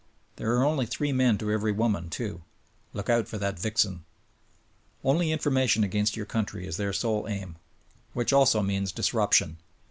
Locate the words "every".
1.51-1.71